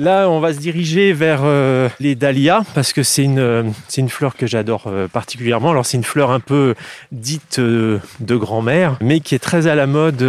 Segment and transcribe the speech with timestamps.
[0.00, 3.64] Là, on va se diriger vers euh, les dahlias parce que c'est une, euh,
[4.06, 5.72] fleur que j'adore euh, particulièrement.
[5.72, 6.76] Alors, c'est une fleur un peu
[7.10, 8.00] dite de
[8.36, 10.24] grand-mère, mais qui est très à la mode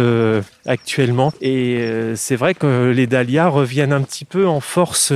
[0.66, 1.32] actuellement.
[1.40, 1.84] Et
[2.16, 5.12] c'est vrai que les dahlias reviennent un petit peu en force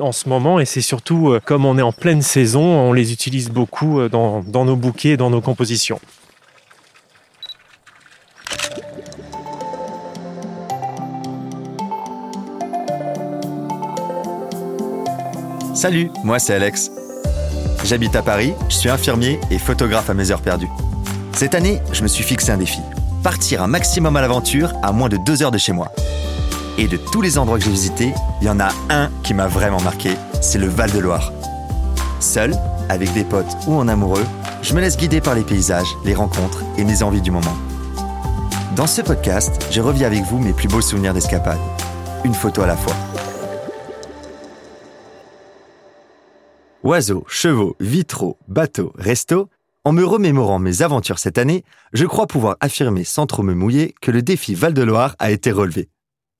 [0.00, 0.58] en ce moment.
[0.58, 4.76] Et c'est surtout, comme on est en pleine saison, on les utilise beaucoup dans nos
[4.76, 6.00] bouquets, dans nos compositions.
[15.78, 16.90] Salut, moi c'est Alex.
[17.84, 20.68] J'habite à Paris, je suis infirmier et photographe à mes heures perdues.
[21.34, 22.80] Cette année, je me suis fixé un défi.
[23.22, 25.92] Partir un maximum à l'aventure à moins de deux heures de chez moi.
[26.78, 29.46] Et de tous les endroits que j'ai visités, il y en a un qui m'a
[29.46, 31.32] vraiment marqué, c'est le Val-de-Loire.
[32.18, 32.56] Seul,
[32.88, 34.26] avec des potes ou en amoureux,
[34.62, 37.56] je me laisse guider par les paysages, les rencontres et mes envies du moment.
[38.74, 41.60] Dans ce podcast, je reviens avec vous mes plus beaux souvenirs d'escapade.
[42.24, 42.96] Une photo à la fois.
[46.88, 49.50] Oiseaux, chevaux, vitraux, bateaux, restos,
[49.84, 53.94] en me remémorant mes aventures cette année, je crois pouvoir affirmer sans trop me mouiller
[54.00, 55.90] que le défi Val-de-Loire a été relevé.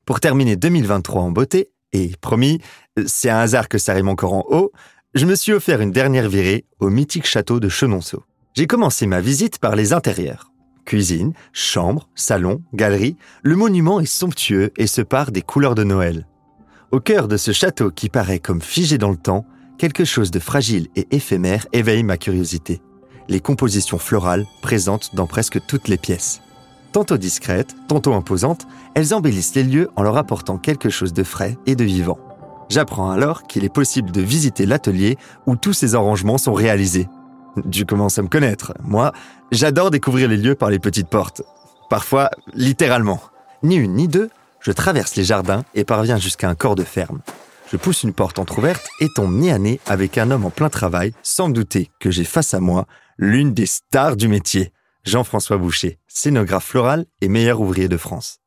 [0.07, 2.63] Pour terminer 2023 en beauté, et promis,
[3.05, 4.73] c'est un hasard que ça rime encore en haut,
[5.13, 8.25] je me suis offert une dernière virée au mythique château de Chenonceau.
[8.55, 10.51] J'ai commencé ma visite par les intérieurs.
[10.87, 16.27] Cuisine, chambre, salon, galerie, le monument est somptueux et se part des couleurs de Noël.
[16.91, 19.45] Au cœur de ce château qui paraît comme figé dans le temps,
[19.79, 22.83] quelque chose de fragile et éphémère éveille ma curiosité.
[23.29, 26.43] Les compositions florales présentes dans presque toutes les pièces.
[26.93, 31.57] Tantôt discrètes, tantôt imposantes, elles embellissent les lieux en leur apportant quelque chose de frais
[31.67, 32.19] et de vivant.
[32.69, 37.09] J'apprends alors qu'il est possible de visiter l'atelier où tous ces arrangements sont réalisés.
[37.71, 38.75] Tu commences à me connaître.
[38.83, 39.13] Moi,
[39.53, 41.43] j'adore découvrir les lieux par les petites portes.
[41.89, 43.21] Parfois, littéralement.
[43.63, 47.21] Ni une ni deux, je traverse les jardins et parviens jusqu'à un corps de ferme.
[47.71, 50.71] Je pousse une porte entr'ouverte et tombe nez à nez avec un homme en plein
[50.71, 52.87] travail, sans douter que j'ai face à moi
[53.19, 54.73] l'une des stars du métier,
[55.05, 58.39] Jean-François Boucher, scénographe floral et meilleur ouvrier de France.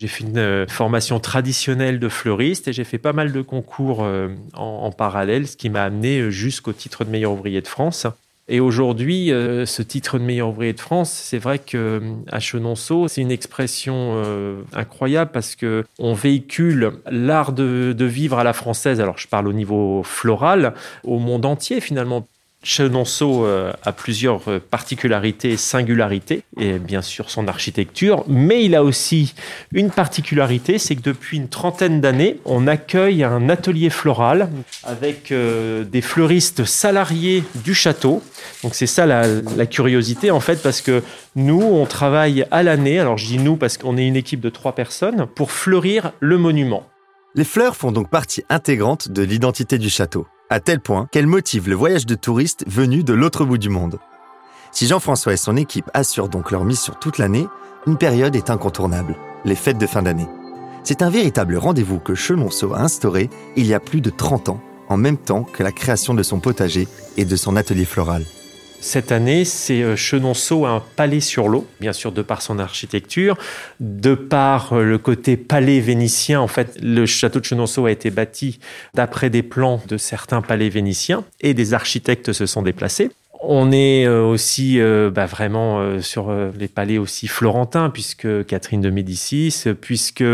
[0.00, 4.02] J'ai fait une euh, formation traditionnelle de fleuriste et j'ai fait pas mal de concours
[4.02, 8.06] euh, en, parallèle, ce qui m'a amené euh, jusqu'au titre de meilleur ouvrier de France.
[8.48, 12.38] Et aujourd'hui, euh, ce titre de meilleur ouvrier de France, c'est vrai que euh, à
[12.38, 18.44] Chenonceau, c'est une expression euh, incroyable parce que on véhicule l'art de, de, vivre à
[18.44, 19.00] la française.
[19.00, 22.28] Alors, je parle au niveau floral, au monde entier finalement.
[22.66, 28.74] Chenonceau euh, a plusieurs euh, particularités et singularités, et bien sûr son architecture, mais il
[28.74, 29.34] a aussi
[29.72, 34.48] une particularité, c'est que depuis une trentaine d'années, on accueille un atelier floral
[34.82, 38.20] avec euh, des fleuristes salariés du château.
[38.64, 41.04] Donc c'est ça la, la, curiosité en fait, parce que
[41.36, 44.50] nous, on travaille à l'année, alors je dis nous parce qu'on est une équipe de
[44.50, 46.84] trois personnes, pour fleurir le monument.
[47.36, 51.68] Les fleurs font donc partie intégrante de l'identité du château à tel point qu'elle motive
[51.68, 53.98] le voyage de touristes venus de l'autre bout du monde.
[54.72, 57.46] Si Jean-François et son équipe assurent donc leur mission toute l'année,
[57.86, 60.28] une période est incontournable, les fêtes de fin d'année.
[60.84, 64.60] C'est un véritable rendez-vous que Chenonceau a instauré il y a plus de 30 ans,
[64.88, 66.86] en même temps que la création de son potager
[67.16, 68.24] et de son atelier floral.
[68.80, 73.36] Cette année, c'est euh, Chenonceau, un palais sur l'eau, bien sûr de par son architecture,
[73.80, 76.40] de par euh, le côté palais vénitien.
[76.40, 78.60] En fait, le château de Chenonceau a été bâti
[78.94, 83.10] d'après des plans de certains palais vénitiens et des architectes se sont déplacés.
[83.40, 84.78] On est euh, aussi
[85.12, 90.24] bah, vraiment sur les palais aussi florentins, puisque Catherine de Médicis, puisque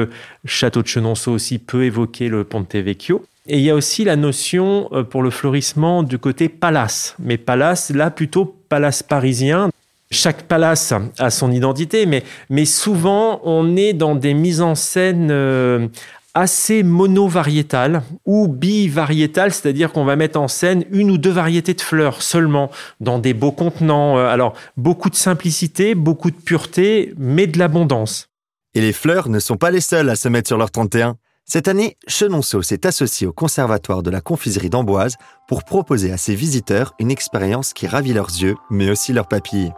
[0.44, 3.24] Château de Chenonceau aussi peut évoquer le Ponte Vecchio.
[3.46, 7.16] Et il y a aussi la notion euh, pour le fleurissement du côté palace.
[7.18, 9.70] Mais palace, là plutôt palace parisien.
[10.10, 15.30] Chaque palace a son identité, mais, mais souvent on est dans des mises en scène
[15.30, 15.88] euh,
[16.34, 21.80] assez monovariétales ou bivariétales, c'est-à-dire qu'on va mettre en scène une ou deux variétés de
[21.80, 22.70] fleurs seulement
[23.00, 24.18] dans des beaux contenants.
[24.18, 28.28] Euh, alors beaucoup de simplicité, beaucoup de pureté, mais de l'abondance.
[28.74, 31.16] Et les fleurs ne sont pas les seules à se mettre sur leur 31.
[31.44, 35.16] Cette année, Chenonceau s'est associé au Conservatoire de la confiserie d'Amboise
[35.48, 39.74] pour proposer à ses visiteurs une expérience qui ravit leurs yeux, mais aussi leurs papilles.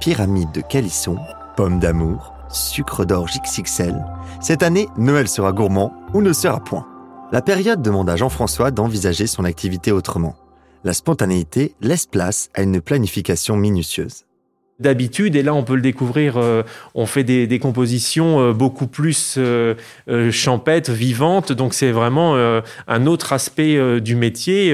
[0.00, 1.16] Pyramide de calisson,
[1.56, 4.04] pommes d'amour, sucre d'orge XXL.
[4.40, 6.86] Cette année, Noël sera gourmand ou ne sera point.
[7.32, 10.36] La période demande à Jean-François d'envisager son activité autrement.
[10.84, 14.24] La spontanéité laisse place à une planification minutieuse.
[14.82, 15.36] D'habitude.
[15.36, 16.36] Et là, on peut le découvrir.
[16.36, 16.62] Euh,
[16.94, 19.74] on fait des, compositions euh, beaucoup plus euh,
[20.30, 21.52] champêtres, vivantes.
[21.52, 22.36] Donc, c'est vraiment
[22.88, 24.70] un autre aspect du métier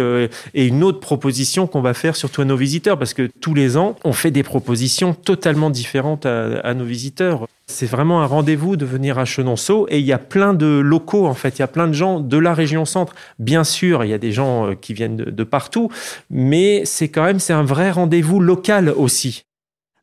[0.54, 3.76] et une autre proposition qu'on va faire surtout à nos visiteurs, parce que tous les
[3.76, 7.46] ans, on fait des propositions totalement différentes à, nos visiteurs.
[7.66, 11.26] C'est vraiment un rendez-vous de venir à Chenonceau et il y a plein de locaux
[11.26, 13.14] en fait, il y a plein de gens de la région centre.
[13.38, 15.90] Bien sûr, il y a des gens qui viennent de, de partout,
[16.30, 19.44] mais c'est quand même c'est un vrai rendez-vous local aussi.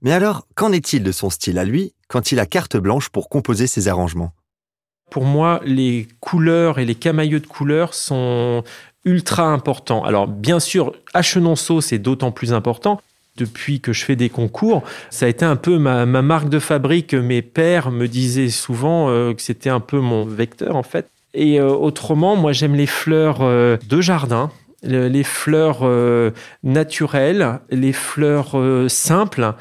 [0.02, 3.30] Mais alors, qu'en est-il de son style à lui quand il a carte blanche pour
[3.30, 4.34] composer ses arrangements?
[5.10, 8.64] Pour moi, les couleurs et les camailleux de couleurs sont
[9.06, 10.04] ultra importants.
[10.04, 13.00] Alors, bien sûr, à Chenonceau, c'est d'autant plus important
[13.38, 17.14] depuis que je fais des concours, ça a été un peu ma, marque de fabrique.
[17.14, 21.10] Mes pères me disaient souvent euh, que c'était un peu mon vecteur en fait.
[21.34, 24.52] Et euh, autrement, moi j'aime les fleurs euh, de jardin
[24.86, 26.32] les fleurs euh,
[26.64, 29.54] naturelles, les fleurs euh, simples,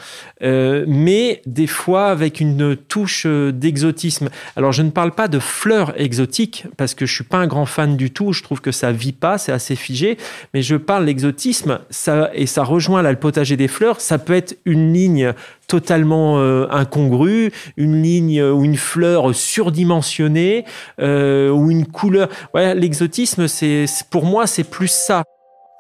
[0.43, 4.29] euh, mais des fois avec une touche d'exotisme.
[4.57, 7.67] Alors je ne parle pas de fleurs exotiques parce que je suis pas un grand
[7.67, 8.33] fan du tout.
[8.33, 10.19] Je trouve que ça vit pas, c'est assez figé.
[10.53, 14.01] Mais je parle l'exotisme, ça et ça rejoint là le potager des fleurs.
[14.01, 15.33] Ça peut être une ligne
[15.67, 16.39] totalement
[16.71, 20.67] incongrue, une ligne ou une fleur surdimensionnée
[20.99, 22.29] ou une couleur.
[22.53, 25.14] Ouais, l'exotisme, c'est pour moi c'est plus ça.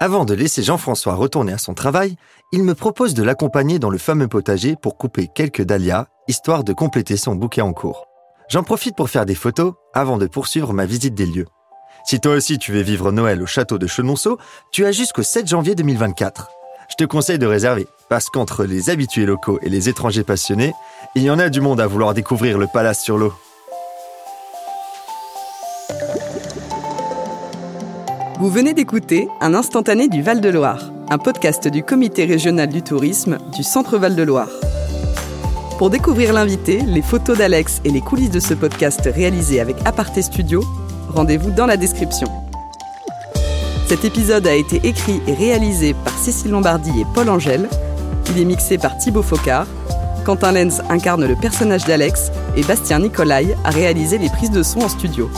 [0.01, 2.17] Avant de laisser Jean-François retourner à son travail,
[2.53, 6.73] il me propose de l'accompagner dans le fameux potager pour couper quelques dahlias, histoire de
[6.73, 8.07] compléter son bouquet en cours.
[8.49, 11.47] J'en profite pour faire des photos avant de poursuivre ma visite des lieux.
[12.05, 14.37] Si toi aussi tu veux vivre Noël au château de Chenonceau,
[14.73, 16.51] tu as jusqu'au 7 janvier 2024.
[16.91, 20.75] Je te conseille de réserver, parce qu'entre les habitués locaux et les étrangers passionnés,
[21.15, 23.33] il y en a du monde à vouloir découvrir le palace sur l'eau.
[28.45, 33.63] Vous venez d'écouter Un instantané du Val-de-Loire, un podcast du Comité régional du tourisme du
[33.63, 34.51] Centre Val-de-Loire.
[35.79, 40.21] Pour découvrir l'invité, les photos d'Alex et les coulisses de ce podcast réalisé avec Aparté
[40.21, 40.63] Studio,
[41.09, 42.29] rendez-vous dans la description.
[43.87, 47.67] Cet épisode a été écrit et réalisé par Cécile Lombardi et Paul Angèle.
[48.29, 49.67] Il est mixé par Thibaut Focard.
[50.27, 54.81] Quentin Lenz incarne le personnage d'Alex et Bastien Nicolai a réalisé les prises de son
[54.81, 55.31] en studio.